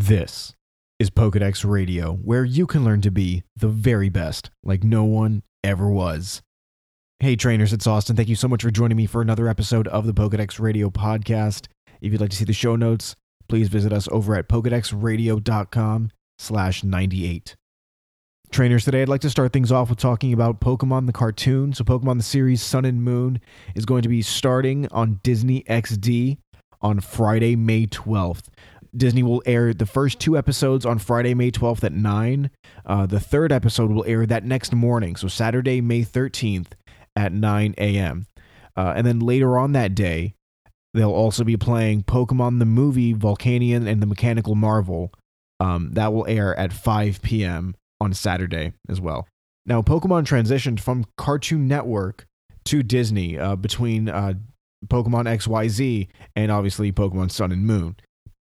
This 0.00 0.54
is 1.00 1.10
Pokedex 1.10 1.68
Radio, 1.68 2.12
where 2.12 2.44
you 2.44 2.68
can 2.68 2.84
learn 2.84 3.00
to 3.00 3.10
be 3.10 3.42
the 3.56 3.66
very 3.66 4.08
best, 4.08 4.48
like 4.62 4.84
no 4.84 5.02
one 5.02 5.42
ever 5.64 5.90
was. 5.90 6.40
Hey, 7.18 7.34
trainers, 7.34 7.72
it's 7.72 7.84
Austin. 7.84 8.14
Thank 8.14 8.28
you 8.28 8.36
so 8.36 8.46
much 8.46 8.62
for 8.62 8.70
joining 8.70 8.96
me 8.96 9.06
for 9.06 9.20
another 9.20 9.48
episode 9.48 9.88
of 9.88 10.06
the 10.06 10.14
Pokedex 10.14 10.60
Radio 10.60 10.88
podcast. 10.88 11.66
If 12.00 12.12
you'd 12.12 12.20
like 12.20 12.30
to 12.30 12.36
see 12.36 12.44
the 12.44 12.52
show 12.52 12.76
notes, 12.76 13.16
please 13.48 13.66
visit 13.66 13.92
us 13.92 14.06
over 14.12 14.36
at 14.36 14.48
pokedexradio.com 14.48 16.12
slash 16.38 16.84
98. 16.84 17.56
Trainers, 18.52 18.84
today 18.84 19.02
I'd 19.02 19.08
like 19.08 19.22
to 19.22 19.30
start 19.30 19.52
things 19.52 19.72
off 19.72 19.90
with 19.90 19.98
talking 19.98 20.32
about 20.32 20.60
Pokemon 20.60 21.06
the 21.06 21.12
cartoon. 21.12 21.72
So, 21.72 21.82
Pokemon 21.82 22.18
the 22.18 22.22
series 22.22 22.62
Sun 22.62 22.84
and 22.84 23.02
Moon 23.02 23.40
is 23.74 23.84
going 23.84 24.02
to 24.02 24.08
be 24.08 24.22
starting 24.22 24.86
on 24.92 25.18
Disney 25.24 25.64
XD 25.64 26.38
on 26.80 27.00
Friday, 27.00 27.56
May 27.56 27.86
12th. 27.86 28.44
Disney 28.96 29.22
will 29.22 29.42
air 29.46 29.72
the 29.74 29.86
first 29.86 30.18
two 30.18 30.36
episodes 30.36 30.86
on 30.86 30.98
Friday, 30.98 31.34
May 31.34 31.50
12th 31.50 31.84
at 31.84 31.92
9. 31.92 32.50
Uh, 32.86 33.06
the 33.06 33.20
third 33.20 33.52
episode 33.52 33.90
will 33.90 34.04
air 34.06 34.26
that 34.26 34.44
next 34.44 34.72
morning, 34.72 35.16
so 35.16 35.28
Saturday, 35.28 35.80
May 35.80 36.02
13th 36.02 36.68
at 37.16 37.32
9 37.32 37.74
a.m. 37.78 38.26
Uh, 38.76 38.92
and 38.96 39.06
then 39.06 39.20
later 39.20 39.58
on 39.58 39.72
that 39.72 39.94
day, 39.94 40.34
they'll 40.94 41.12
also 41.12 41.44
be 41.44 41.56
playing 41.56 42.02
Pokemon 42.02 42.58
the 42.58 42.64
movie 42.64 43.14
Volcanion 43.14 43.86
and 43.86 44.00
the 44.00 44.06
Mechanical 44.06 44.54
Marvel. 44.54 45.12
Um, 45.60 45.90
that 45.94 46.12
will 46.12 46.26
air 46.26 46.58
at 46.58 46.72
5 46.72 47.20
p.m. 47.22 47.74
on 48.00 48.14
Saturday 48.14 48.72
as 48.88 49.00
well. 49.00 49.26
Now, 49.66 49.82
Pokemon 49.82 50.24
transitioned 50.24 50.80
from 50.80 51.04
Cartoon 51.16 51.66
Network 51.68 52.26
to 52.64 52.82
Disney 52.82 53.38
uh, 53.38 53.56
between 53.56 54.08
uh, 54.08 54.34
Pokemon 54.86 55.24
XYZ 55.24 56.08
and 56.36 56.52
obviously 56.52 56.92
Pokemon 56.92 57.30
Sun 57.30 57.52
and 57.52 57.66
Moon. 57.66 57.96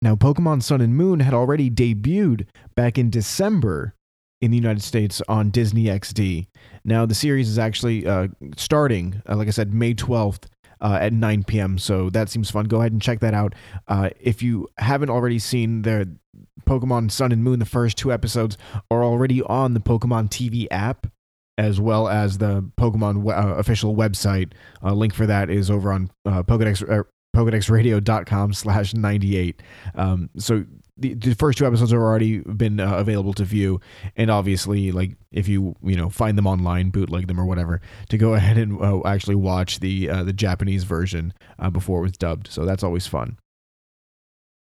Now, 0.02 0.16
Pokemon 0.16 0.62
Sun 0.62 0.82
and 0.82 0.96
Moon 0.96 1.22
had 1.22 1.34
already 1.34 1.70
debuted 1.70 2.48
back 2.76 2.98
in 2.98 3.10
December 3.10 3.96
in 4.42 4.52
the 4.52 4.58
United 4.58 4.84
States 4.84 5.22
on 5.28 5.50
Disney 5.50 5.86
XD. 5.86 6.46
Now, 6.86 7.06
the 7.06 7.16
series 7.16 7.50
is 7.50 7.58
actually 7.58 8.06
uh, 8.06 8.28
starting, 8.56 9.22
uh, 9.28 9.36
like 9.36 9.48
I 9.48 9.52
said, 9.52 9.74
May 9.74 9.96
12th 9.96 10.44
uh, 10.82 11.00
at 11.02 11.14
9 11.14 11.44
p.m. 11.46 11.80
So 11.80 12.12
that 12.12 12.30
seems 12.30 12.52
fun. 12.52 12.66
Go 12.66 12.80
ahead 12.80 12.92
and 12.92 13.02
check 13.02 13.20
that 13.22 13.34
out. 13.34 13.56
Uh, 13.88 14.10
if 14.20 14.44
you 14.44 14.68
haven't 14.78 15.10
already 15.10 15.40
seen 15.40 15.82
the 15.82 16.16
Pokemon 16.68 17.10
Sun 17.10 17.32
and 17.32 17.44
Moon, 17.44 17.58
the 17.58 17.66
first 17.66 17.98
two 17.98 18.14
episodes 18.14 18.58
are 18.92 19.04
already 19.04 19.42
on 19.42 19.74
the 19.74 19.80
Pokemon 19.80 20.30
TV 20.30 20.68
app. 20.70 21.08
As 21.60 21.82
well 21.82 22.08
as 22.08 22.38
the 22.38 22.62
Pokemon 22.80 23.28
uh, 23.36 23.56
official 23.56 23.96
website. 23.96 24.52
Uh, 24.84 24.94
link 24.94 25.12
for 25.12 25.26
that 25.26 25.50
is 25.50 25.72
over 25.72 25.92
on 25.92 26.12
Pokedex, 26.24 27.04
pokedexradio.com 27.38 28.54
slash 28.54 28.94
98 28.94 29.62
um, 29.96 30.30
so 30.38 30.66
the, 30.98 31.14
the 31.14 31.36
first 31.36 31.58
two 31.58 31.66
episodes 31.66 31.92
have 31.92 32.02
already 32.02 32.40
been 32.40 32.80
uh, 32.80 32.96
available 32.96 33.34
to 33.34 33.44
view. 33.44 33.80
And 34.16 34.32
obviously 34.32 34.92
like 34.92 35.16
if 35.32 35.48
you 35.48 35.76
you 35.84 35.96
know 35.96 36.10
find 36.10 36.38
them 36.38 36.48
online 36.48 36.90
bootleg 36.90 37.28
them 37.28 37.40
or 37.40 37.46
whatever 37.46 37.82
to 38.10 38.18
go 38.18 38.34
ahead 38.36 38.58
and 38.58 38.82
uh, 38.82 39.02
actually 39.06 39.36
watch 39.36 39.80
the 39.80 40.10
uh, 40.10 40.24
the 40.24 40.34
japanese 40.34 40.84
version 40.84 41.34
uh, 41.60 41.70
before 41.70 42.00
it 42.00 42.04
was 42.04 42.12
dubbed. 42.14 42.48
So 42.48 42.66
that's 42.66 42.84
always 42.84 43.08
fun. 43.08 43.38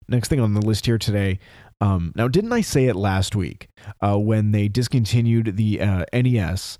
Next 0.09 0.29
thing 0.29 0.41
on 0.41 0.55
the 0.55 0.61
list 0.61 0.87
here 0.87 0.99
today 0.99 1.39
um, 1.81 2.13
now 2.15 2.29
didn't 2.29 2.53
i 2.53 2.61
say 2.61 2.87
it 2.87 2.95
last 2.95 3.35
week 3.35 3.69
uh, 4.01 4.19
when 4.19 4.53
they 4.53 4.69
discontinued 4.69 5.57
the 5.57 5.81
uh, 5.81 6.05
nes 6.13 6.79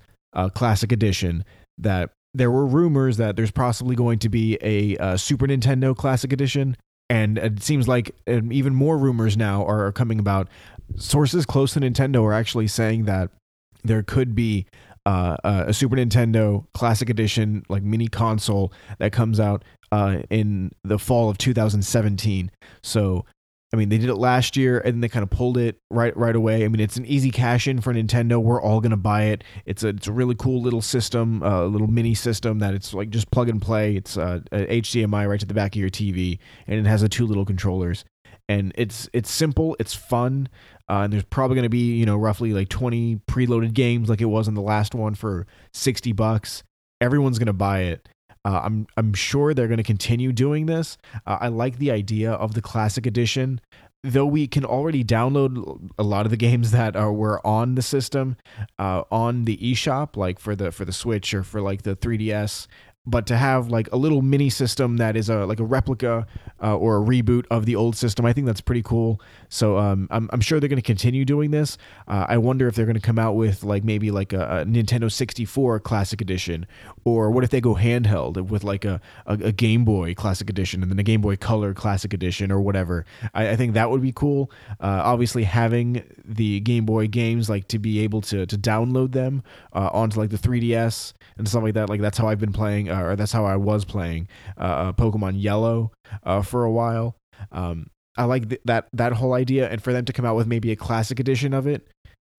classic 0.53 0.91
edition 0.91 1.43
that 1.77 2.11
there 2.35 2.51
were 2.51 2.65
rumors 2.65 3.17
that 3.17 3.35
there's 3.35 3.51
possibly 3.51 3.95
going 3.95 4.19
to 4.19 4.29
be 4.29 4.57
a, 4.61 4.97
uh, 4.97 5.17
Super 5.17 5.47
Nintendo 5.47 5.95
Classic 5.95 6.31
Edition, 6.33 6.75
and 7.09 7.37
it 7.37 7.63
seems 7.63 7.87
like 7.87 8.13
um, 8.27 8.51
even 8.51 8.75
more 8.75 8.97
rumors 8.97 9.37
now 9.37 9.65
are 9.65 9.91
coming 9.91 10.19
about. 10.19 10.49
Sources 10.97 11.45
close 11.45 11.73
to 11.73 11.79
Nintendo 11.79 12.23
are 12.23 12.33
actually 12.33 12.67
saying 12.67 13.05
that 13.05 13.31
there 13.83 14.03
could 14.03 14.35
be 14.35 14.65
uh, 15.05 15.37
a 15.43 15.73
Super 15.73 15.95
Nintendo 15.95 16.65
Classic 16.73 17.09
Edition 17.09 17.63
like 17.69 17.83
mini 17.83 18.07
console 18.07 18.73
that 18.97 19.11
comes 19.11 19.39
out 19.39 19.63
uh, 19.91 20.17
in 20.29 20.71
the 20.83 20.99
fall 20.99 21.29
of 21.29 21.37
2017. 21.37 22.51
So 22.83 23.25
I 23.75 23.77
mean, 23.77 23.89
they 23.89 23.97
did 23.97 24.09
it 24.09 24.15
last 24.15 24.55
year 24.55 24.79
and 24.79 25.03
they 25.03 25.09
kind 25.09 25.21
of 25.21 25.29
pulled 25.29 25.57
it 25.57 25.77
right 25.91 26.15
right 26.15 26.35
away. 26.35 26.63
I 26.63 26.69
mean, 26.69 26.79
it's 26.79 26.95
an 26.95 27.05
easy 27.05 27.29
cash 27.29 27.67
in 27.67 27.81
for 27.81 27.93
Nintendo. 27.93 28.41
We're 28.41 28.61
all 28.61 28.79
gonna 28.79 28.95
buy 28.95 29.23
it. 29.23 29.43
It's 29.65 29.83
a 29.83 29.89
it's 29.89 30.07
a 30.07 30.13
really 30.13 30.33
cool 30.35 30.61
little 30.61 30.81
system, 30.81 31.43
a 31.43 31.63
uh, 31.63 31.65
little 31.65 31.87
mini 31.87 32.13
system 32.13 32.59
that 32.59 32.73
it's 32.73 32.93
like 32.93 33.09
just 33.09 33.29
plug 33.31 33.49
and 33.49 33.61
play. 33.61 33.97
It's 33.97 34.15
uh, 34.15 34.39
HDMI 34.53 35.27
right 35.27 35.39
to 35.41 35.45
the 35.45 35.53
back 35.53 35.75
of 35.75 35.81
your 35.81 35.89
TV, 35.89 36.39
and 36.67 36.79
it 36.79 36.89
has 36.89 37.01
the 37.01 37.09
two 37.09 37.27
little 37.27 37.43
controllers. 37.43 38.05
And 38.47 38.71
it's 38.75 39.09
it's 39.11 39.29
simple, 39.29 39.75
it's 39.77 39.93
fun, 39.93 40.47
uh, 40.89 41.01
and 41.01 41.11
there's 41.11 41.25
probably 41.25 41.55
gonna 41.55 41.67
be 41.67 41.95
you 41.95 42.05
know 42.05 42.15
roughly 42.15 42.53
like 42.53 42.69
20 42.69 43.17
preloaded 43.27 43.73
games 43.73 44.07
like 44.07 44.21
it 44.21 44.25
was 44.25 44.47
in 44.47 44.53
the 44.53 44.61
last 44.61 44.95
one 44.95 45.15
for 45.15 45.47
60 45.73 46.13
bucks. 46.13 46.63
Everyone's 47.01 47.39
gonna 47.39 47.51
buy 47.51 47.81
it. 47.81 48.07
Uh, 48.45 48.61
I'm 48.63 48.87
I'm 48.95 49.13
sure 49.13 49.53
they're 49.53 49.67
going 49.67 49.77
to 49.77 49.83
continue 49.83 50.31
doing 50.31 50.67
this. 50.67 50.97
Uh, 51.25 51.37
I 51.41 51.47
like 51.47 51.79
the 51.79 51.91
idea 51.91 52.31
of 52.31 52.53
the 52.53 52.61
classic 52.61 53.05
edition, 53.07 53.59
though 54.03 54.25
we 54.25 54.47
can 54.47 54.63
already 54.63 55.03
download 55.03 55.89
a 55.97 56.03
lot 56.03 56.25
of 56.25 56.29
the 56.29 56.37
games 56.47 56.71
that 56.71 56.95
are 56.95 57.11
were 57.11 57.45
on 57.45 57.75
the 57.75 57.81
system 57.81 58.37
uh, 58.77 59.03
on 59.11 59.45
the 59.45 59.57
eShop, 59.57 60.15
like 60.15 60.39
for 60.39 60.55
the 60.55 60.71
for 60.71 60.85
the 60.85 60.93
Switch 60.93 61.33
or 61.33 61.43
for 61.43 61.59
like 61.59 61.81
the 61.81 61.95
3DS 61.95 62.67
but 63.05 63.27
to 63.27 63.37
have 63.37 63.69
like 63.69 63.87
a 63.91 63.97
little 63.97 64.21
mini 64.21 64.49
system 64.49 64.97
that 64.97 65.15
is 65.15 65.29
a 65.29 65.45
like 65.45 65.59
a 65.59 65.63
replica 65.63 66.25
uh, 66.65 66.75
or 66.75 66.97
a 66.97 67.01
reboot 67.01 67.45
of 67.51 67.65
the 67.65 67.75
old 67.75 67.95
system, 67.95 68.25
I 68.25 68.33
think 68.33 68.47
that's 68.47 68.61
pretty 68.61 68.81
cool. 68.81 69.21
So 69.49 69.77
um, 69.77 70.07
I'm 70.09 70.29
I'm 70.33 70.41
sure 70.41 70.59
they're 70.59 70.67
going 70.67 70.81
to 70.81 70.81
continue 70.81 71.23
doing 71.23 71.51
this. 71.51 71.77
Uh, 72.07 72.25
I 72.27 72.39
wonder 72.39 72.67
if 72.67 72.73
they're 72.73 72.87
going 72.87 72.95
to 72.95 73.01
come 73.01 73.19
out 73.19 73.33
with 73.35 73.63
like 73.63 73.83
maybe 73.83 74.09
like 74.09 74.33
a, 74.33 74.61
a, 74.61 74.65
Nintendo 74.65 75.11
64 75.11 75.79
Classic 75.81 76.19
Edition, 76.19 76.65
or 77.03 77.29
what 77.29 77.43
if 77.43 77.51
they 77.51 77.61
go 77.61 77.75
handheld 77.75 78.49
with 78.49 78.63
like 78.63 78.83
a, 78.83 78.99
a, 79.27 79.33
a 79.33 79.51
Game 79.51 79.85
Boy 79.85 80.15
Classic 80.15 80.49
Edition 80.49 80.81
and 80.81 80.91
then 80.91 80.97
a 80.97 81.03
Game 81.03 81.21
Boy 81.21 81.35
Color 81.35 81.75
Classic 81.75 82.11
Edition 82.13 82.51
or 82.51 82.59
whatever. 82.59 83.05
I, 83.35 83.49
I 83.49 83.55
think 83.55 83.75
that 83.75 83.91
would 83.91 84.01
be 84.01 84.11
cool. 84.11 84.49
Uh, 84.79 85.01
obviously, 85.03 85.43
having 85.43 86.03
the 86.23 86.61
Game 86.61 86.85
Boy 86.85 87.07
games 87.07 87.47
like 87.47 87.67
to 87.67 87.77
be 87.77 87.99
able 87.99 88.21
to 88.21 88.47
to 88.47 88.57
download 88.57 89.11
them 89.11 89.43
uh, 89.73 89.89
onto 89.93 90.19
like 90.19 90.31
the 90.31 90.37
3DS 90.37 91.13
and 91.37 91.47
stuff 91.47 91.61
like 91.61 91.75
that. 91.75 91.89
Like 91.89 92.01
that's 92.01 92.17
how 92.17 92.27
I've 92.27 92.39
been 92.39 92.53
playing, 92.53 92.89
uh, 92.89 93.01
or 93.01 93.15
that's 93.15 93.31
how 93.31 93.45
I 93.45 93.55
was 93.55 93.85
playing 93.85 94.27
uh, 94.57 94.93
Pokemon 94.93 95.33
Yellow 95.35 95.91
uh, 96.23 96.41
for 96.41 96.63
a 96.63 96.71
while. 96.71 97.15
Um, 97.51 97.89
I 98.17 98.23
like 98.25 98.49
th- 98.49 98.61
that 98.65 98.87
that 98.93 99.13
whole 99.13 99.33
idea, 99.33 99.69
and 99.69 99.81
for 99.81 99.93
them 99.93 100.05
to 100.05 100.13
come 100.13 100.25
out 100.25 100.35
with 100.35 100.47
maybe 100.47 100.71
a 100.71 100.75
classic 100.75 101.19
edition 101.19 101.53
of 101.53 101.67
it, 101.67 101.87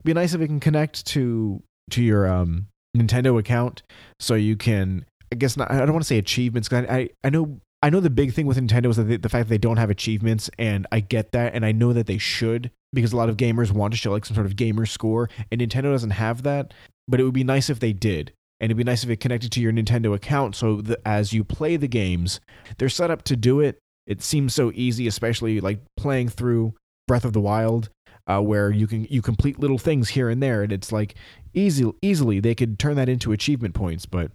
be 0.04 0.14
nice 0.14 0.34
if 0.34 0.40
it 0.40 0.46
can 0.46 0.60
connect 0.60 1.06
to 1.06 1.62
to 1.90 2.02
your 2.02 2.26
um, 2.26 2.68
Nintendo 2.96 3.38
account, 3.38 3.82
so 4.20 4.34
you 4.34 4.56
can. 4.56 5.04
I 5.32 5.36
guess 5.36 5.56
not. 5.56 5.70
I 5.70 5.78
don't 5.78 5.92
want 5.92 6.04
to 6.04 6.08
say 6.08 6.18
achievements 6.18 6.68
because 6.68 6.86
I, 6.88 6.96
I 6.96 7.10
I 7.24 7.30
know 7.30 7.60
I 7.82 7.90
know 7.90 8.00
the 8.00 8.10
big 8.10 8.32
thing 8.32 8.46
with 8.46 8.56
Nintendo 8.56 8.90
is 8.90 8.96
that 8.96 9.04
they, 9.04 9.16
the 9.16 9.28
fact 9.28 9.48
that 9.48 9.50
they 9.50 9.58
don't 9.58 9.76
have 9.76 9.90
achievements, 9.90 10.48
and 10.58 10.86
I 10.92 11.00
get 11.00 11.32
that, 11.32 11.54
and 11.54 11.66
I 11.66 11.72
know 11.72 11.92
that 11.92 12.06
they 12.06 12.18
should 12.18 12.70
because 12.92 13.12
a 13.12 13.16
lot 13.16 13.28
of 13.28 13.36
gamers 13.36 13.70
want 13.70 13.92
to 13.92 13.98
show 13.98 14.12
like 14.12 14.24
some 14.24 14.34
sort 14.34 14.46
of 14.46 14.56
gamer 14.56 14.86
score, 14.86 15.28
and 15.50 15.60
Nintendo 15.60 15.92
doesn't 15.92 16.10
have 16.10 16.42
that. 16.44 16.72
But 17.08 17.20
it 17.20 17.24
would 17.24 17.34
be 17.34 17.44
nice 17.44 17.68
if 17.68 17.80
they 17.80 17.92
did 17.92 18.32
and 18.60 18.68
it'd 18.68 18.76
be 18.76 18.84
nice 18.84 19.04
if 19.04 19.10
it 19.10 19.20
connected 19.20 19.52
to 19.52 19.60
your 19.60 19.72
Nintendo 19.72 20.14
account 20.14 20.56
so 20.56 20.82
as 21.04 21.32
you 21.32 21.44
play 21.44 21.76
the 21.76 21.88
games, 21.88 22.40
they're 22.78 22.88
set 22.88 23.10
up 23.10 23.22
to 23.24 23.36
do 23.36 23.60
it. 23.60 23.78
It 24.06 24.22
seems 24.22 24.54
so 24.54 24.72
easy, 24.74 25.06
especially 25.06 25.60
like 25.60 25.80
playing 25.96 26.28
through 26.28 26.74
Breath 27.06 27.24
of 27.24 27.32
the 27.32 27.40
Wild, 27.40 27.90
uh, 28.26 28.40
where 28.40 28.70
you 28.70 28.86
can 28.86 29.04
you 29.10 29.20
complete 29.20 29.58
little 29.58 29.78
things 29.78 30.10
here 30.10 30.28
and 30.28 30.42
there, 30.42 30.62
and 30.62 30.72
it's 30.72 30.92
like 30.92 31.16
easy 31.54 31.90
easily 32.02 32.40
they 32.40 32.54
could 32.54 32.78
turn 32.78 32.96
that 32.96 33.08
into 33.08 33.32
achievement 33.32 33.74
points. 33.74 34.06
But 34.06 34.30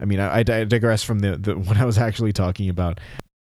I 0.00 0.04
mean, 0.04 0.20
I, 0.20 0.40
I 0.40 0.42
digress 0.42 1.02
from 1.02 1.20
the, 1.20 1.36
the 1.36 1.54
what 1.58 1.76
I 1.76 1.84
was 1.84 1.98
actually 1.98 2.32
talking 2.32 2.68
about. 2.68 3.00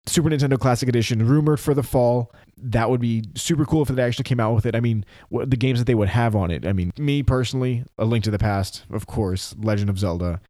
Super 0.08 0.30
Nintendo 0.30 0.58
Classic 0.58 0.88
Edition 0.88 1.26
rumored 1.26 1.60
for 1.60 1.74
the 1.74 1.82
fall. 1.82 2.32
That 2.56 2.90
would 2.90 3.00
be 3.00 3.24
super 3.34 3.64
cool 3.64 3.82
if 3.82 3.88
they 3.88 4.02
actually 4.02 4.24
came 4.24 4.40
out 4.40 4.54
with 4.54 4.66
it. 4.66 4.74
I 4.74 4.80
mean, 4.80 5.04
the 5.30 5.56
games 5.56 5.78
that 5.78 5.84
they 5.84 5.94
would 5.94 6.08
have 6.08 6.34
on 6.34 6.50
it. 6.50 6.66
I 6.66 6.72
mean, 6.72 6.92
me 6.98 7.22
personally, 7.22 7.84
A 7.98 8.04
Link 8.04 8.24
to 8.24 8.30
the 8.30 8.38
Past, 8.38 8.84
of 8.90 9.06
course, 9.06 9.54
Legend 9.58 9.90
of 9.90 9.98
Zelda, 9.98 10.40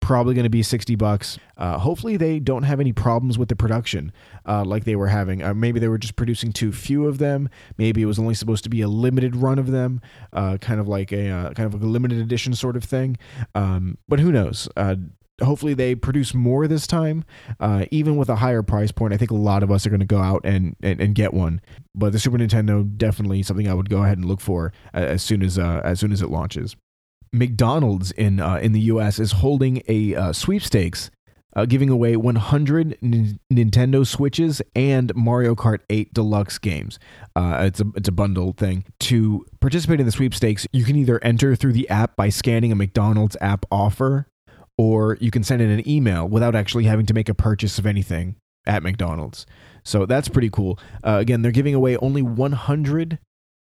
probably 0.00 0.34
going 0.34 0.44
to 0.44 0.50
be 0.50 0.62
60 0.62 0.94
bucks. 0.96 1.38
Uh, 1.56 1.78
hopefully 1.78 2.16
they 2.16 2.38
don't 2.38 2.64
have 2.64 2.78
any 2.78 2.92
problems 2.92 3.38
with 3.38 3.48
the 3.48 3.56
production 3.56 4.12
uh, 4.46 4.62
like 4.64 4.84
they 4.84 4.96
were 4.96 5.08
having. 5.08 5.42
Uh, 5.42 5.54
maybe 5.54 5.80
they 5.80 5.88
were 5.88 5.98
just 5.98 6.14
producing 6.14 6.52
too 6.52 6.72
few 6.72 7.06
of 7.06 7.18
them. 7.18 7.48
Maybe 7.78 8.02
it 8.02 8.06
was 8.06 8.18
only 8.18 8.34
supposed 8.34 8.64
to 8.64 8.70
be 8.70 8.82
a 8.82 8.88
limited 8.88 9.34
run 9.34 9.58
of 9.58 9.70
them, 9.70 10.00
uh, 10.32 10.58
kind 10.58 10.78
of 10.78 10.88
like 10.88 11.10
a 11.10 11.30
uh, 11.30 11.52
kind 11.52 11.72
of 11.72 11.82
a 11.82 11.86
limited 11.86 12.18
edition 12.18 12.54
sort 12.54 12.76
of 12.76 12.84
thing. 12.84 13.16
Um, 13.54 13.96
but 14.06 14.20
who 14.20 14.30
knows? 14.30 14.68
Uh, 15.40 15.44
hopefully 15.44 15.74
they 15.74 15.94
produce 15.94 16.32
more 16.32 16.66
this 16.66 16.86
time 16.86 17.24
uh, 17.60 17.84
even 17.90 18.16
with 18.16 18.28
a 18.28 18.36
higher 18.36 18.62
price 18.62 18.92
point 18.92 19.12
i 19.12 19.16
think 19.16 19.30
a 19.30 19.34
lot 19.34 19.62
of 19.62 19.70
us 19.70 19.86
are 19.86 19.90
going 19.90 20.00
to 20.00 20.06
go 20.06 20.18
out 20.18 20.40
and, 20.44 20.76
and, 20.82 21.00
and, 21.00 21.14
get 21.14 21.34
one 21.34 21.60
but 21.94 22.12
the 22.12 22.18
super 22.18 22.38
nintendo 22.38 22.84
definitely 22.96 23.42
something 23.42 23.68
i 23.68 23.74
would 23.74 23.90
go 23.90 24.02
ahead 24.02 24.18
and 24.18 24.26
look 24.26 24.40
for 24.40 24.72
as 24.92 25.22
soon 25.22 25.42
as 25.42 25.58
uh, 25.58 25.80
as 25.84 25.98
soon 25.98 26.12
as 26.12 26.22
it 26.22 26.30
launches 26.30 26.76
mcdonald's 27.32 28.12
in 28.12 28.40
uh, 28.40 28.56
in 28.56 28.72
the 28.72 28.80
us 28.80 29.18
is 29.18 29.32
holding 29.32 29.82
a 29.88 30.14
uh, 30.14 30.32
sweepstakes 30.32 31.10
uh, 31.56 31.64
giving 31.64 31.88
away 31.88 32.16
100 32.16 32.98
N- 33.02 33.38
Nintendo 33.52 34.06
Switches 34.06 34.60
and 34.74 35.14
Mario 35.14 35.54
Kart 35.54 35.80
8 35.88 36.12
Deluxe 36.12 36.58
games. 36.58 36.98
Uh, 37.36 37.58
it's 37.66 37.80
a 37.80 37.86
it's 37.96 38.08
a 38.08 38.12
bundle 38.12 38.52
thing. 38.52 38.84
To 39.00 39.46
participate 39.60 40.00
in 40.00 40.06
the 40.06 40.12
sweepstakes, 40.12 40.66
you 40.72 40.84
can 40.84 40.96
either 40.96 41.22
enter 41.22 41.54
through 41.54 41.72
the 41.72 41.88
app 41.88 42.16
by 42.16 42.28
scanning 42.28 42.72
a 42.72 42.74
McDonald's 42.74 43.36
app 43.40 43.64
offer, 43.70 44.26
or 44.76 45.16
you 45.20 45.30
can 45.30 45.44
send 45.44 45.62
in 45.62 45.70
an 45.70 45.88
email 45.88 46.26
without 46.28 46.54
actually 46.54 46.84
having 46.84 47.06
to 47.06 47.14
make 47.14 47.28
a 47.28 47.34
purchase 47.34 47.78
of 47.78 47.86
anything 47.86 48.36
at 48.66 48.82
McDonald's. 48.82 49.46
So 49.84 50.06
that's 50.06 50.28
pretty 50.28 50.50
cool. 50.50 50.78
Uh, 51.04 51.18
again, 51.20 51.42
they're 51.42 51.52
giving 51.52 51.74
away 51.74 51.96
only 51.98 52.22
100 52.22 53.18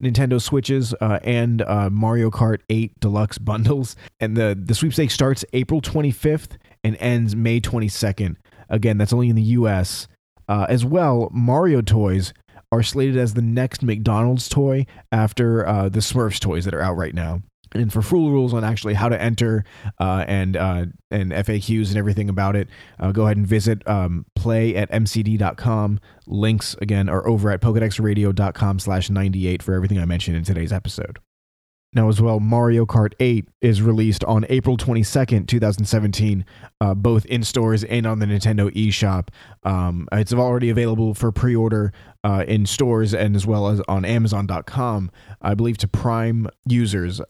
Nintendo 0.03 0.41
Switches 0.41 0.95
uh, 1.01 1.19
and 1.23 1.62
uh, 1.62 1.91
Mario 1.91 2.31
Kart 2.31 2.61
8 2.69 2.99
Deluxe 3.01 3.39
bundles. 3.39 3.97
And 4.21 4.37
the, 4.37 4.59
the 4.61 4.75
sweepstakes 4.75 5.15
starts 5.15 5.45
April 5.53 5.81
25th 5.81 6.56
and 6.83 6.97
ends 6.99 7.35
May 7.35 7.61
22nd. 7.61 8.37
Again, 8.69 8.99
that's 8.99 9.12
only 9.12 9.29
in 9.29 9.37
the 9.37 9.43
US. 9.43 10.09
Uh, 10.49 10.67
as 10.69 10.85
well, 10.85 11.31
Mario 11.33 11.81
toys 11.81 12.33
are 12.71 12.83
slated 12.83 13.17
as 13.17 13.35
the 13.35 13.43
next 13.43 13.83
McDonald's 13.83 14.49
toy 14.49 14.85
after 15.12 15.67
uh, 15.67 15.89
the 15.89 16.01
Smurfs 16.01 16.39
toys 16.39 16.65
that 16.65 16.75
are 16.75 16.83
out 16.83 16.97
right 16.97 17.15
now 17.15 17.43
and 17.75 17.93
for 17.93 18.03
full 18.03 18.31
rules 18.31 18.55
on 18.55 18.65
actually 18.65 18.94
how 18.94 19.09
to 19.09 19.21
enter 19.21 19.65
uh, 19.99 20.25
and 20.26 20.56
uh, 20.56 20.87
and 21.11 21.32
FAQs 21.32 21.88
and 21.88 21.97
everything 21.97 22.29
about 22.29 22.56
it, 22.56 22.69
uh, 23.00 23.12
go 23.12 23.25
ahead 23.25 23.37
and 23.37 23.47
visit 23.47 23.87
um, 23.88 24.26
play 24.35 24.75
at 24.76 24.91
mcd.com. 24.91 26.00
Links 26.26 26.76
again 26.81 27.09
are 27.09 27.26
over 27.26 27.50
at 27.50 27.61
pokedexradio.com 27.61 28.79
slash 28.79 29.11
98 29.11 29.62
for 29.62 29.75
everything 29.75 29.99
I 29.99 30.05
mentioned 30.05 30.37
in 30.37 30.44
today's 30.44 30.73
episode. 30.73 31.19
Now, 31.94 32.09
as 32.09 32.21
well, 32.21 32.41
Mario 32.41 32.87
Kart 32.87 33.12
8 33.21 33.49
is 33.61 33.81
released 33.81 34.25
on 34.25 34.44
April 34.49 34.77
22nd, 34.77 35.47
2017, 35.47 36.44
uh, 36.81 36.93
both 36.93 37.25
in 37.27 37.44
stores 37.44 37.85
and 37.85 38.05
on 38.05 38.19
the 38.19 38.27
Nintendo 38.27 38.69
eShop. 38.75 39.29
Um, 39.62 40.09
it's 40.11 40.32
already 40.32 40.70
available 40.70 41.15
for 41.15 41.31
pre 41.31 41.55
order 41.55 41.93
uh, 42.25 42.44
in 42.49 42.67
stores 42.67 43.15
and 43.15 43.37
as 43.37 43.47
well 43.47 43.69
as 43.69 43.81
on 43.87 44.05
Amazon.com, 44.05 45.12
I 45.41 45.55
believe, 45.55 45.79
to 45.79 45.88
Prime 45.88 46.49
users 46.67 47.20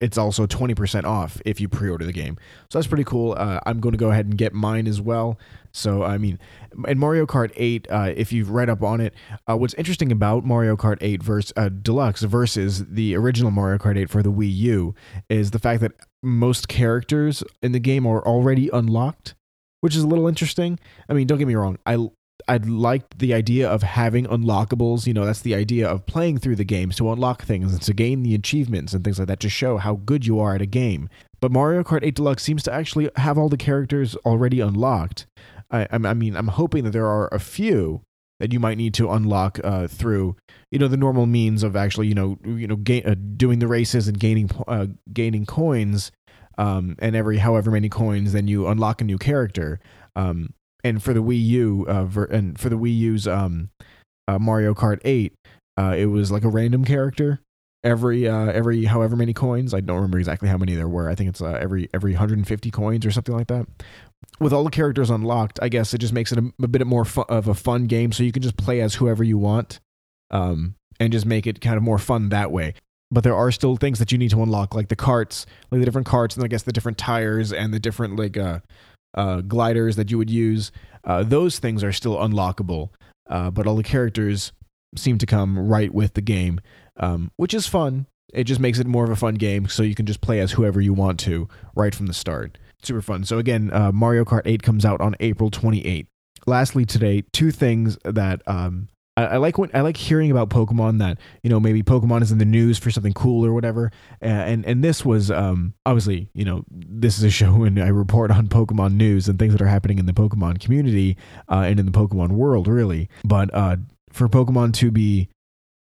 it's 0.00 0.18
also 0.18 0.46
20% 0.46 1.04
off 1.04 1.40
if 1.44 1.60
you 1.60 1.68
pre-order 1.68 2.04
the 2.04 2.12
game. 2.12 2.36
So 2.70 2.78
that's 2.78 2.86
pretty 2.86 3.04
cool. 3.04 3.34
Uh, 3.38 3.60
I'm 3.64 3.80
going 3.80 3.92
to 3.92 3.98
go 3.98 4.10
ahead 4.10 4.26
and 4.26 4.36
get 4.36 4.52
mine 4.52 4.86
as 4.86 5.00
well. 5.00 5.38
So 5.72 6.02
I 6.02 6.18
mean, 6.18 6.38
in 6.86 6.98
Mario 6.98 7.26
Kart 7.26 7.52
8, 7.56 7.86
uh, 7.90 8.12
if 8.16 8.32
you've 8.32 8.50
read 8.50 8.68
up 8.68 8.82
on 8.82 9.00
it, 9.00 9.14
uh, 9.48 9.56
what's 9.56 9.74
interesting 9.74 10.12
about 10.12 10.44
Mario 10.44 10.76
Kart 10.76 10.98
8 11.00 11.22
versus 11.22 11.52
uh, 11.56 11.68
Deluxe 11.68 12.22
versus 12.22 12.84
the 12.86 13.16
original 13.16 13.50
Mario 13.50 13.78
Kart 13.78 13.96
8 13.96 14.10
for 14.10 14.22
the 14.22 14.30
Wii 14.30 14.54
U 14.56 14.94
is 15.28 15.50
the 15.52 15.58
fact 15.58 15.80
that 15.80 15.92
most 16.22 16.68
characters 16.68 17.42
in 17.62 17.72
the 17.72 17.80
game 17.80 18.06
are 18.06 18.24
already 18.26 18.68
unlocked, 18.72 19.34
which 19.80 19.96
is 19.96 20.02
a 20.02 20.06
little 20.06 20.28
interesting. 20.28 20.78
I 21.08 21.12
mean, 21.12 21.26
don't 21.26 21.38
get 21.38 21.48
me 21.48 21.54
wrong, 21.54 21.78
I 21.86 22.08
I 22.48 22.56
liked 22.58 23.18
the 23.18 23.32
idea 23.32 23.68
of 23.68 23.82
having 23.82 24.26
unlockables. 24.26 25.06
You 25.06 25.14
know, 25.14 25.24
that's 25.24 25.40
the 25.40 25.54
idea 25.54 25.88
of 25.88 26.06
playing 26.06 26.38
through 26.38 26.56
the 26.56 26.64
games 26.64 26.96
to 26.96 27.10
unlock 27.10 27.42
things 27.44 27.72
and 27.72 27.82
to 27.82 27.94
gain 27.94 28.22
the 28.22 28.34
achievements 28.34 28.92
and 28.92 29.02
things 29.04 29.18
like 29.18 29.28
that 29.28 29.40
to 29.40 29.48
show 29.48 29.78
how 29.78 29.96
good 29.96 30.26
you 30.26 30.38
are 30.40 30.54
at 30.54 30.62
a 30.62 30.66
game. 30.66 31.08
But 31.40 31.52
Mario 31.52 31.82
Kart 31.82 32.04
8 32.04 32.14
Deluxe 32.14 32.42
seems 32.42 32.62
to 32.64 32.72
actually 32.72 33.10
have 33.16 33.38
all 33.38 33.48
the 33.48 33.56
characters 33.56 34.16
already 34.26 34.60
unlocked. 34.60 35.26
I, 35.70 35.86
I 35.90 36.14
mean, 36.14 36.36
I'm 36.36 36.48
hoping 36.48 36.84
that 36.84 36.90
there 36.90 37.06
are 37.06 37.28
a 37.32 37.38
few 37.38 38.02
that 38.40 38.52
you 38.52 38.60
might 38.60 38.78
need 38.78 38.94
to 38.94 39.10
unlock 39.10 39.60
uh, 39.62 39.86
through, 39.86 40.36
you 40.70 40.78
know, 40.78 40.88
the 40.88 40.96
normal 40.96 41.26
means 41.26 41.62
of 41.62 41.76
actually, 41.76 42.08
you 42.08 42.14
know, 42.14 42.38
you 42.44 42.66
know, 42.66 42.76
ga- 42.76 43.04
uh, 43.04 43.14
doing 43.36 43.58
the 43.58 43.68
races 43.68 44.08
and 44.08 44.18
gaining 44.18 44.50
uh, 44.66 44.86
gaining 45.12 45.46
coins. 45.46 46.10
Um, 46.56 46.94
and 46.98 47.16
every 47.16 47.38
however 47.38 47.70
many 47.70 47.88
coins, 47.88 48.32
then 48.32 48.46
you 48.48 48.68
unlock 48.68 49.00
a 49.00 49.04
new 49.04 49.18
character. 49.18 49.80
Um, 50.14 50.52
and 50.84 51.02
for 51.02 51.12
the 51.12 51.22
Wii 51.22 51.44
U, 51.46 51.86
uh, 51.88 52.04
ver- 52.04 52.24
and 52.26 52.60
for 52.60 52.68
the 52.68 52.76
Wii 52.76 52.96
U's 52.96 53.26
um, 53.26 53.70
uh, 54.28 54.38
Mario 54.38 54.74
Kart 54.74 55.00
8, 55.04 55.32
uh, 55.76 55.94
it 55.96 56.06
was 56.06 56.30
like 56.30 56.44
a 56.44 56.48
random 56.48 56.84
character 56.84 57.40
every 57.84 58.26
uh, 58.26 58.46
every 58.46 58.84
however 58.84 59.14
many 59.14 59.32
coins. 59.32 59.74
I 59.74 59.80
don't 59.80 59.96
remember 59.96 60.18
exactly 60.18 60.48
how 60.48 60.56
many 60.56 60.74
there 60.74 60.88
were. 60.88 61.08
I 61.08 61.14
think 61.14 61.28
it's 61.30 61.42
uh, 61.42 61.58
every 61.60 61.88
every 61.94 62.12
150 62.12 62.70
coins 62.70 63.06
or 63.06 63.10
something 63.12 63.36
like 63.36 63.48
that. 63.48 63.66
With 64.40 64.52
all 64.52 64.64
the 64.64 64.70
characters 64.70 65.10
unlocked, 65.10 65.60
I 65.62 65.68
guess 65.68 65.94
it 65.94 65.98
just 65.98 66.12
makes 66.12 66.32
it 66.32 66.38
a, 66.38 66.52
a 66.62 66.66
bit 66.66 66.84
more 66.86 67.04
fu- 67.04 67.22
of 67.22 67.46
a 67.46 67.54
fun 67.54 67.86
game. 67.86 68.10
So 68.10 68.24
you 68.24 68.32
can 68.32 68.42
just 68.42 68.56
play 68.56 68.80
as 68.80 68.94
whoever 68.94 69.22
you 69.22 69.38
want, 69.38 69.78
um, 70.30 70.74
and 70.98 71.12
just 71.12 71.26
make 71.26 71.46
it 71.46 71.60
kind 71.60 71.76
of 71.76 71.82
more 71.82 71.98
fun 71.98 72.30
that 72.30 72.50
way. 72.50 72.74
But 73.10 73.22
there 73.22 73.36
are 73.36 73.52
still 73.52 73.76
things 73.76 73.98
that 74.00 74.10
you 74.10 74.18
need 74.18 74.30
to 74.30 74.42
unlock, 74.42 74.74
like 74.74 74.88
the 74.88 74.96
carts, 74.96 75.46
like 75.70 75.80
the 75.80 75.84
different 75.84 76.06
carts, 76.06 76.34
and 76.34 76.44
I 76.44 76.48
guess 76.48 76.62
the 76.62 76.72
different 76.72 76.98
tires 76.98 77.52
and 77.52 77.72
the 77.72 77.78
different 77.78 78.16
like 78.16 78.36
uh, 78.36 78.60
uh, 79.14 79.40
gliders 79.40 79.96
that 79.96 80.10
you 80.10 80.18
would 80.18 80.30
use. 80.30 80.72
Uh, 81.04 81.22
those 81.22 81.58
things 81.58 81.84
are 81.84 81.92
still 81.92 82.16
unlockable, 82.16 82.90
uh, 83.28 83.50
but 83.50 83.66
all 83.66 83.76
the 83.76 83.82
characters 83.82 84.52
seem 84.96 85.18
to 85.18 85.26
come 85.26 85.58
right 85.58 85.92
with 85.92 86.14
the 86.14 86.20
game, 86.20 86.60
um, 86.98 87.30
which 87.36 87.54
is 87.54 87.66
fun. 87.66 88.06
It 88.32 88.44
just 88.44 88.60
makes 88.60 88.78
it 88.78 88.86
more 88.86 89.04
of 89.04 89.10
a 89.10 89.16
fun 89.16 89.34
game, 89.34 89.68
so 89.68 89.82
you 89.82 89.94
can 89.94 90.06
just 90.06 90.20
play 90.20 90.40
as 90.40 90.52
whoever 90.52 90.80
you 90.80 90.92
want 90.92 91.20
to 91.20 91.48
right 91.74 91.94
from 91.94 92.06
the 92.06 92.14
start. 92.14 92.58
Super 92.82 93.02
fun. 93.02 93.24
So 93.24 93.38
again, 93.38 93.72
uh, 93.72 93.92
Mario 93.92 94.24
Kart 94.24 94.42
8 94.44 94.62
comes 94.62 94.84
out 94.84 95.00
on 95.00 95.14
April 95.20 95.50
28th. 95.50 96.06
Lastly, 96.46 96.84
today, 96.84 97.22
two 97.32 97.50
things 97.50 97.96
that 98.04 98.42
um, 98.46 98.88
I, 99.16 99.24
I, 99.24 99.36
like 99.36 99.58
when 99.58 99.70
I 99.74 99.80
like 99.80 99.96
hearing 99.96 100.30
about 100.30 100.50
Pokemon 100.50 100.98
that 100.98 101.18
you 101.42 101.50
know 101.50 101.60
maybe 101.60 101.82
Pokemon 101.82 102.22
is 102.22 102.32
in 102.32 102.38
the 102.38 102.44
news 102.44 102.78
for 102.78 102.90
something 102.90 103.12
cool 103.12 103.46
or 103.46 103.52
whatever. 103.52 103.90
And 104.20 104.64
and 104.64 104.82
this 104.82 105.04
was 105.04 105.30
um, 105.30 105.74
obviously 105.86 106.30
you 106.34 106.44
know 106.44 106.64
this 106.70 107.18
is 107.18 107.24
a 107.24 107.30
show 107.44 107.64
and 107.64 107.80
I 107.80 107.88
report 107.88 108.30
on 108.30 108.48
Pokemon 108.48 108.94
news 108.94 109.28
and 109.28 109.38
things 109.38 109.52
that 109.52 109.62
are 109.62 109.68
happening 109.68 109.98
in 109.98 110.06
the 110.06 110.12
Pokemon 110.12 110.60
community 110.60 111.16
uh, 111.48 111.64
and 111.66 111.78
in 111.78 111.86
the 111.86 111.92
Pokemon 111.92 112.32
world 112.32 112.68
really. 112.68 113.08
But 113.24 113.52
uh, 113.54 113.76
for 114.10 114.28
Pokemon 114.28 114.74
to 114.74 114.90
be 114.90 115.28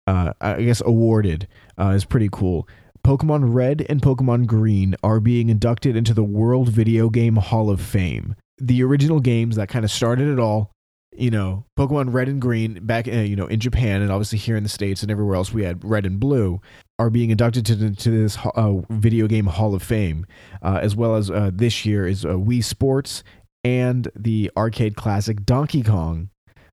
uh, 0.08 0.34
I 0.42 0.62
guess 0.64 0.82
awarded 0.86 1.48
uh, 1.80 1.90
is 1.90 2.06
pretty 2.06 2.30
cool. 2.32 2.68
Pokemon 3.04 3.54
Red 3.54 3.86
and 3.90 4.02
Pokemon 4.02 4.46
Green 4.46 4.96
are 5.04 5.20
being 5.20 5.50
inducted 5.50 5.96
into 5.96 6.14
the 6.14 6.24
World 6.24 6.70
Video 6.70 7.10
Game 7.10 7.38
Hall 7.38 7.70
of 7.70 7.82
Fame. 7.82 8.36
The 8.60 8.84
original 8.84 9.20
games 9.20 9.56
that 9.56 9.70
kind 9.70 9.84
of 9.84 9.90
started 9.90 10.28
it 10.28 10.40
all 10.40 10.72
you 11.14 11.30
know, 11.30 11.66
Pokemon 11.78 12.14
Red 12.14 12.30
and 12.30 12.42
Green 12.42 12.86
back, 12.86 13.08
uh, 13.08 13.12
you 13.12 13.36
know, 13.36 13.48
in 13.48 13.60
Japan 13.60 14.02
and 14.02 14.12
obviously 14.12 14.38
here 14.38 14.56
in 14.56 14.64
the 14.64 14.70
states 14.70 15.02
and 15.02 15.12
everywhere 15.12 15.36
else, 15.36 15.52
we 15.52 15.64
had 15.64 15.84
Red 15.84 16.06
and 16.06 16.20
Blue 16.20 16.62
are 17.00 17.10
being 17.10 17.32
inducted 17.32 17.66
to, 17.66 17.96
to 17.96 18.12
this 18.12 18.38
uh, 18.56 18.74
video 18.90 19.28
game 19.28 19.48
Hall 19.48 19.74
of 19.74 19.84
Fame, 19.84 20.26
uh, 20.62 20.80
as 20.82 20.96
well 20.96 21.16
as 21.16 21.30
uh, 21.30 21.52
this 21.54 21.86
year 21.86 22.08
is 22.08 22.26
uh, 22.26 22.30
Wii 22.30 22.64
Sports 22.64 23.24
and 23.64 24.10
the 24.16 24.52
arcade 24.56 24.96
classic 24.96 25.46
Donkey 25.46 25.84
Kong. 25.84 26.30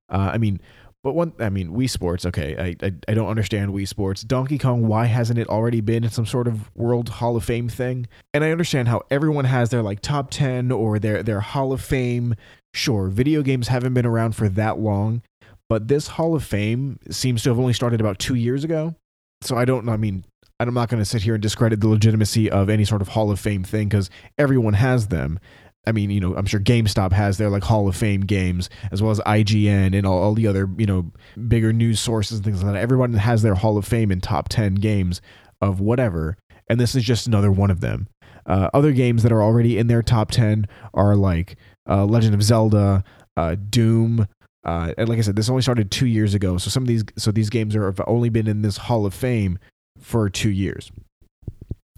Uh, 0.09 0.31
I 0.33 0.37
mean, 0.37 0.59
but 1.03 1.13
one, 1.13 1.33
I 1.39 1.49
mean, 1.49 1.71
Wii 1.71 1.89
Sports. 1.89 2.25
Okay, 2.25 2.57
I, 2.57 2.85
I, 2.85 2.91
I 3.07 3.13
don't 3.13 3.29
understand 3.29 3.71
Wii 3.71 3.87
Sports. 3.87 4.21
Donkey 4.21 4.57
Kong. 4.57 4.85
Why 4.87 5.05
hasn't 5.05 5.39
it 5.39 5.47
already 5.47 5.79
been 5.79 6.03
in 6.03 6.09
some 6.09 6.25
sort 6.25 6.47
of 6.47 6.69
World 6.75 7.07
Hall 7.07 7.37
of 7.37 7.43
Fame 7.45 7.69
thing? 7.69 8.07
And 8.33 8.43
I 8.43 8.51
understand 8.51 8.89
how 8.89 9.03
everyone 9.09 9.45
has 9.45 9.69
their 9.69 9.81
like 9.81 10.01
top 10.01 10.29
ten 10.29 10.71
or 10.71 10.99
their 10.99 11.23
their 11.23 11.39
Hall 11.39 11.71
of 11.71 11.81
Fame 11.81 12.35
Sure, 12.73 13.07
video 13.07 13.41
games 13.41 13.67
haven't 13.67 13.93
been 13.93 14.05
around 14.05 14.35
for 14.35 14.47
that 14.49 14.79
long, 14.79 15.21
but 15.67 15.87
this 15.87 16.07
Hall 16.07 16.35
of 16.35 16.43
Fame 16.43 16.99
seems 17.09 17.43
to 17.43 17.49
have 17.49 17.59
only 17.59 17.73
started 17.73 17.99
about 17.99 18.19
two 18.19 18.35
years 18.35 18.63
ago. 18.63 18.95
So 19.41 19.55
I 19.55 19.65
don't, 19.65 19.87
I 19.87 19.97
mean, 19.97 20.25
I'm 20.59 20.73
not 20.73 20.89
going 20.89 21.01
to 21.01 21.05
sit 21.05 21.21
here 21.21 21.35
and 21.35 21.41
discredit 21.41 21.79
the 21.79 21.87
legitimacy 21.87 22.51
of 22.51 22.69
any 22.69 22.83
sort 22.85 23.01
of 23.01 23.09
Hall 23.09 23.31
of 23.31 23.39
Fame 23.39 23.63
thing 23.63 23.87
because 23.87 24.09
everyone 24.37 24.73
has 24.73 25.07
them. 25.07 25.39
I 25.87 25.93
mean, 25.93 26.09
you 26.09 26.19
know, 26.19 26.35
I'm 26.35 26.45
sure 26.45 26.59
GameStop 26.59 27.13
has 27.13 27.37
their 27.37 27.49
like 27.49 27.63
Hall 27.63 27.87
of 27.87 27.95
Fame 27.95 28.21
games, 28.21 28.69
as 28.91 29.01
well 29.01 29.11
as 29.11 29.19
IGN 29.21 29.97
and 29.97 30.05
all, 30.05 30.21
all 30.21 30.33
the 30.33 30.47
other, 30.47 30.69
you 30.77 30.85
know, 30.85 31.11
bigger 31.47 31.71
news 31.71 31.99
sources 31.99 32.37
and 32.37 32.45
things 32.45 32.61
like 32.61 32.73
that. 32.73 32.79
Everyone 32.79 33.13
has 33.13 33.41
their 33.41 33.55
Hall 33.55 33.77
of 33.77 33.85
Fame 33.85 34.11
in 34.11 34.19
top 34.19 34.49
10 34.49 34.75
games 34.75 35.21
of 35.61 35.79
whatever. 35.79 36.37
And 36.67 36.79
this 36.79 36.93
is 36.93 37.03
just 37.03 37.25
another 37.25 37.51
one 37.51 37.71
of 37.71 37.79
them. 37.79 38.07
Uh, 38.45 38.69
other 38.73 38.91
games 38.91 39.23
that 39.23 39.31
are 39.31 39.41
already 39.43 39.77
in 39.77 39.87
their 39.87 40.03
top 40.03 40.31
10 40.31 40.67
are 40.93 41.15
like 41.15 41.55
uh, 41.89 42.05
Legend 42.05 42.35
of 42.35 42.43
Zelda, 42.43 43.03
uh, 43.35 43.55
Doom. 43.69 44.27
Uh, 44.65 44.93
and 44.97 45.09
like 45.09 45.17
I 45.17 45.21
said, 45.21 45.35
this 45.35 45.49
only 45.49 45.61
started 45.61 45.89
two 45.89 46.05
years 46.07 46.33
ago. 46.33 46.57
So 46.57 46.69
some 46.69 46.83
of 46.83 46.87
these, 46.87 47.03
so 47.17 47.31
these 47.31 47.49
games 47.49 47.75
are 47.75 47.85
have 47.85 48.01
only 48.07 48.29
been 48.29 48.47
in 48.47 48.61
this 48.61 48.77
Hall 48.77 49.05
of 49.05 49.13
Fame 49.13 49.57
for 49.97 50.29
two 50.29 50.49
years. 50.49 50.91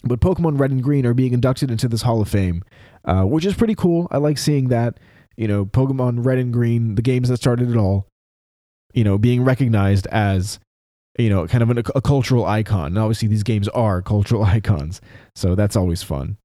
But 0.04 0.20
Pokemon 0.20 0.60
Red 0.60 0.72
and 0.72 0.82
Green 0.82 1.06
are 1.06 1.14
being 1.14 1.34
inducted 1.34 1.70
into 1.70 1.88
this 1.88 2.02
Hall 2.04 2.22
of 2.22 2.30
Fame, 2.30 2.64
uh, 3.06 3.24
which 3.24 3.46
is 3.46 3.54
pretty 3.54 3.76
cool. 3.76 4.08
I 4.12 4.18
like 4.18 4.38
seeing 4.38 4.70
that. 4.70 5.00
You 5.38 5.48
know, 5.48 5.66
Pokemon 5.66 6.26
Red 6.26 6.40
and 6.40 6.52
Green, 6.52 6.96
the 6.96 7.02
games 7.02 7.30
that 7.30 7.38
started 7.38 7.70
it 7.70 7.78
all, 7.78 8.08
you 8.94 9.04
know, 9.04 9.18
being 9.18 9.44
recognized 9.44 10.06
as, 10.08 10.60
you 11.18 11.30
know, 11.30 11.48
kind 11.48 11.64
of 11.64 11.70
an, 11.70 11.84
a 11.96 12.02
cultural 12.02 12.46
icon. 12.46 12.88
And 12.88 12.98
obviously, 12.98 13.28
these 13.28 13.44
games 13.44 13.68
are 13.70 14.02
cultural 14.02 14.44
icons, 14.58 15.02
so 15.36 15.56
that's 15.56 15.76
always 15.76 16.04
fun. 16.04 16.38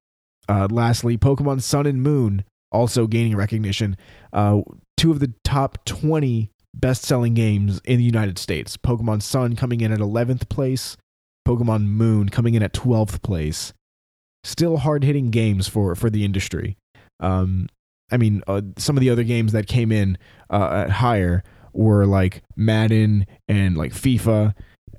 Uh, 0.49 0.69
lastly, 0.71 1.19
Pokemon 1.19 1.63
Sun 1.63 1.87
and 1.87 2.03
Moon 2.03 2.45
also 2.73 3.07
gaining 3.07 3.37
recognition. 3.37 3.97
Uh, 4.33 4.61
two 4.97 5.11
of 5.11 5.21
the 5.21 5.33
top 5.45 5.85
20 5.85 6.51
best 6.75 7.03
selling 7.05 7.35
games 7.35 7.81
in 7.85 7.99
the 7.99 8.05
United 8.05 8.39
States 8.39 8.77
Pokemon 8.77 9.23
Sun 9.23 9.57
coming 9.57 9.81
in 9.81 9.93
at 9.93 9.99
11th 9.99 10.49
place, 10.49 10.97
Pokemon 11.47 11.87
Moon 11.87 12.29
coming 12.29 12.55
in 12.55 12.63
at 12.63 12.73
12th 12.73 13.23
place. 13.23 13.73
Still 14.45 14.77
hard 14.77 15.03
hitting 15.03 15.31
games 15.31 15.67
for, 15.67 15.95
for 15.95 16.09
the 16.09 16.25
industry. 16.25 16.77
Um, 17.19 17.69
I 18.13 18.17
mean, 18.17 18.43
uh, 18.47 18.63
some 18.79 18.97
of 18.97 19.01
the 19.01 19.11
other 19.11 19.25
games 19.25 19.53
that 19.53 19.67
came 19.67 19.91
in 19.91 20.19
uh, 20.51 20.85
at 20.87 20.91
higher 20.91 21.43
were 21.73 22.07
like 22.07 22.43
Madden 22.55 23.27
and 23.49 23.77
like 23.77 23.93
FIFA, 23.93 24.55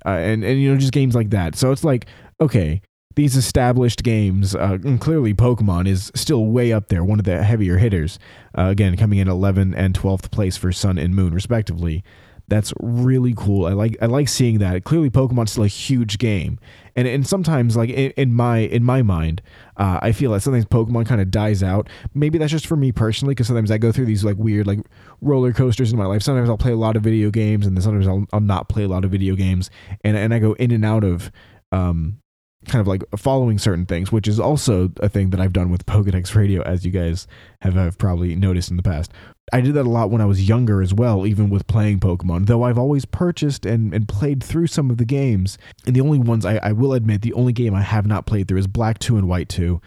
uh, 0.05 0.09
and 0.09 0.43
and 0.43 0.61
you 0.61 0.71
know 0.71 0.77
just 0.77 0.91
games 0.91 1.15
like 1.15 1.29
that. 1.29 1.55
So 1.55 1.71
it's 1.71 1.83
like 1.83 2.07
okay, 2.41 2.81
these 3.17 3.35
established 3.35 4.03
games, 4.03 4.53
uh, 4.53 4.77
and 4.83 5.01
clearly 5.01 5.33
Pokemon 5.33 5.87
is 5.87 6.11
still 6.13 6.45
way 6.45 6.71
up 6.71 6.89
there, 6.89 7.03
one 7.03 7.17
of 7.17 7.25
the 7.25 7.43
heavier 7.43 7.79
hitters. 7.79 8.19
Uh, 8.55 8.65
again, 8.65 8.95
coming 8.95 9.17
in 9.17 9.27
11 9.27 9.73
and 9.73 9.97
12th 9.97 10.29
place 10.29 10.55
for 10.55 10.71
Sun 10.71 10.99
and 10.99 11.15
Moon, 11.15 11.33
respectively. 11.33 12.03
That's 12.47 12.73
really 12.79 13.33
cool. 13.35 13.65
I 13.65 13.73
like 13.73 13.97
I 14.01 14.05
like 14.05 14.29
seeing 14.29 14.59
that. 14.59 14.83
Clearly, 14.83 15.09
Pokemon's 15.09 15.51
still 15.51 15.63
a 15.63 15.67
huge 15.67 16.19
game, 16.19 16.59
and 16.95 17.07
and 17.07 17.25
sometimes 17.27 17.75
like 17.75 17.89
in, 17.89 18.11
in 18.11 18.33
my 18.33 18.59
in 18.59 18.83
my 18.83 19.01
mind, 19.01 19.41
uh, 19.77 19.99
I 20.01 20.11
feel 20.11 20.31
that 20.31 20.41
sometimes 20.41 20.65
Pokemon 20.65 21.07
kind 21.07 21.19
of 21.19 21.31
dies 21.31 21.63
out. 21.63 21.89
Maybe 22.13 22.37
that's 22.37 22.51
just 22.51 22.67
for 22.67 22.77
me 22.77 22.91
personally, 22.91 23.33
because 23.33 23.47
sometimes 23.47 23.71
I 23.71 23.79
go 23.79 23.91
through 23.91 24.05
these 24.05 24.23
like 24.23 24.37
weird 24.37 24.67
like 24.67 24.79
roller 25.21 25.51
coasters 25.53 25.91
in 25.91 25.97
my 25.97 26.05
life. 26.05 26.21
Sometimes 26.21 26.49
I'll 26.49 26.57
play 26.57 26.71
a 26.71 26.77
lot 26.77 26.95
of 26.95 27.01
video 27.01 27.31
games, 27.31 27.65
and 27.65 27.75
then 27.75 27.81
sometimes 27.81 28.07
I'll, 28.07 28.25
I'll 28.31 28.39
not 28.39 28.69
play 28.69 28.83
a 28.83 28.87
lot 28.87 29.03
of 29.03 29.11
video 29.11 29.35
games, 29.35 29.71
and 30.05 30.15
and 30.15 30.33
I 30.33 30.39
go 30.39 30.53
in 30.53 30.71
and 30.71 30.85
out 30.85 31.03
of 31.03 31.31
um 31.73 32.21
kind 32.67 32.81
of 32.81 32.87
like 32.87 33.03
following 33.15 33.57
certain 33.57 33.85
things, 33.85 34.11
which 34.11 34.27
is 34.27 34.39
also 34.39 34.91
a 34.99 35.09
thing 35.09 35.31
that 35.31 35.39
I've 35.39 35.53
done 35.53 35.69
with 35.69 35.85
Pokedex 35.85 36.35
Radio, 36.35 36.61
as 36.63 36.85
you 36.85 36.91
guys 36.91 37.27
have, 37.61 37.73
have 37.73 37.97
probably 37.97 38.35
noticed 38.35 38.69
in 38.69 38.77
the 38.77 38.83
past. 38.83 39.11
I 39.53 39.61
did 39.61 39.75
that 39.75 39.85
a 39.85 39.89
lot 39.89 40.11
when 40.11 40.21
I 40.21 40.25
was 40.25 40.47
younger 40.47 40.81
as 40.81 40.93
well, 40.93 41.25
even 41.25 41.49
with 41.49 41.67
playing 41.67 42.01
Pokemon, 42.01 42.47
though 42.47 42.63
I've 42.63 42.77
always 42.77 43.05
purchased 43.05 43.65
and, 43.65 43.93
and 43.93 44.07
played 44.07 44.43
through 44.43 44.67
some 44.67 44.89
of 44.89 44.97
the 44.97 45.05
games. 45.05 45.57
And 45.85 45.95
the 45.95 46.01
only 46.01 46.19
ones 46.19 46.45
I, 46.45 46.57
I 46.57 46.73
will 46.73 46.93
admit, 46.93 47.21
the 47.21 47.33
only 47.33 47.53
game 47.53 47.73
I 47.73 47.81
have 47.81 48.05
not 48.05 48.25
played 48.25 48.47
through 48.47 48.59
is 48.59 48.67
Black 48.67 48.99
2 48.99 49.17
and 49.17 49.29
White 49.29 49.47
2. 49.47 49.81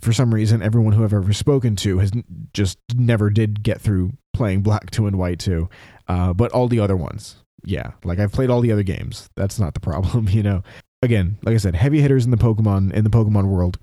For 0.00 0.12
some 0.12 0.34
reason, 0.34 0.62
everyone 0.62 0.94
who 0.94 1.04
I've 1.04 1.12
ever 1.12 1.32
spoken 1.32 1.76
to 1.76 1.98
has 1.98 2.10
just 2.52 2.78
never 2.94 3.30
did 3.30 3.62
get 3.62 3.80
through 3.80 4.12
playing 4.32 4.62
Black 4.62 4.90
2 4.90 5.06
and 5.06 5.18
White 5.18 5.38
2. 5.38 5.68
Uh, 6.08 6.32
but 6.32 6.50
all 6.50 6.66
the 6.66 6.80
other 6.80 6.96
ones, 6.96 7.36
yeah, 7.62 7.92
like 8.02 8.18
I've 8.18 8.32
played 8.32 8.50
all 8.50 8.60
the 8.60 8.72
other 8.72 8.82
games. 8.82 9.28
That's 9.36 9.60
not 9.60 9.74
the 9.74 9.80
problem, 9.88 10.28
you 10.28 10.42
know 10.42 10.62
again, 11.02 11.38
like 11.42 11.54
I 11.54 11.58
said, 11.58 11.74
heavy 11.74 12.00
hitters 12.00 12.24
in 12.24 12.30
the 12.30 12.36
Pokemon 12.36 12.92
in 12.92 13.04
the 13.04 13.10
Pokemon 13.10 13.46
world. 13.46 13.78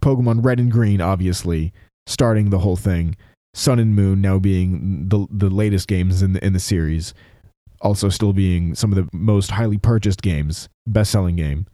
Pokemon 0.00 0.44
Red 0.44 0.60
and 0.60 0.70
Green, 0.70 1.00
obviously, 1.00 1.72
starting 2.06 2.50
the 2.50 2.58
whole 2.60 2.76
thing. 2.76 3.16
Sun 3.54 3.78
and 3.78 3.96
Moon 3.96 4.20
now 4.20 4.38
being 4.38 5.08
the 5.08 5.26
the 5.30 5.48
latest 5.48 5.88
games 5.88 6.22
in 6.22 6.34
the, 6.34 6.44
in 6.44 6.52
the 6.52 6.60
series, 6.60 7.14
also 7.80 8.08
still 8.08 8.32
being 8.32 8.74
some 8.74 8.92
of 8.92 8.96
the 8.96 9.08
most 9.16 9.50
highly 9.52 9.78
purchased 9.78 10.22
games, 10.22 10.68
best 10.86 11.10
selling 11.10 11.36
game 11.36 11.66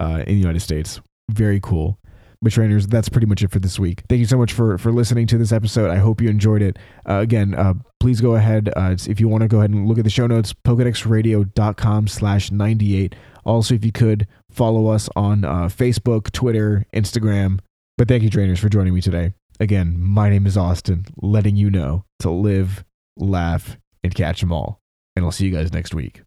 uh, 0.00 0.22
in 0.26 0.34
the 0.34 0.40
United 0.40 0.60
States. 0.60 1.00
Very 1.30 1.60
cool. 1.60 1.98
But 2.40 2.52
trainers, 2.52 2.86
that's 2.86 3.08
pretty 3.08 3.26
much 3.26 3.42
it 3.42 3.50
for 3.50 3.58
this 3.58 3.80
week. 3.80 4.04
Thank 4.08 4.20
you 4.20 4.24
so 4.24 4.38
much 4.38 4.52
for 4.52 4.78
for 4.78 4.92
listening 4.92 5.26
to 5.26 5.38
this 5.38 5.52
episode. 5.52 5.90
I 5.90 5.96
hope 5.96 6.20
you 6.20 6.30
enjoyed 6.30 6.62
it. 6.62 6.78
Uh, 7.06 7.14
again, 7.14 7.54
uh, 7.54 7.74
please 7.98 8.20
go 8.20 8.36
ahead 8.36 8.70
uh, 8.76 8.96
if 9.08 9.18
you 9.18 9.28
want 9.28 9.42
to 9.42 9.48
go 9.48 9.58
ahead 9.58 9.70
and 9.70 9.88
look 9.88 9.98
at 9.98 10.04
the 10.04 10.10
show 10.10 10.26
notes. 10.26 10.54
Pokedexradio.com 10.64 12.06
slash 12.06 12.52
98 12.52 13.16
also, 13.48 13.74
if 13.74 13.84
you 13.84 13.92
could 13.92 14.26
follow 14.50 14.88
us 14.88 15.08
on 15.16 15.44
uh, 15.44 15.64
Facebook, 15.68 16.30
Twitter, 16.30 16.84
Instagram. 16.94 17.60
But 17.96 18.06
thank 18.06 18.22
you, 18.22 18.30
trainers, 18.30 18.60
for 18.60 18.68
joining 18.68 18.94
me 18.94 19.00
today. 19.00 19.32
Again, 19.58 19.96
my 19.98 20.28
name 20.28 20.46
is 20.46 20.56
Austin, 20.56 21.06
letting 21.16 21.56
you 21.56 21.70
know 21.70 22.04
to 22.20 22.30
live, 22.30 22.84
laugh, 23.16 23.78
and 24.04 24.14
catch 24.14 24.40
them 24.40 24.52
all. 24.52 24.80
And 25.16 25.24
I'll 25.24 25.32
see 25.32 25.46
you 25.46 25.52
guys 25.52 25.72
next 25.72 25.94
week. 25.94 26.20